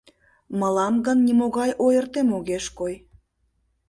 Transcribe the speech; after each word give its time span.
Мылам 0.59 0.95
гын 1.05 1.17
нимогай 1.27 1.71
ойыртем 1.85 2.27
огеш 2.37 2.65
кой. 2.77 2.93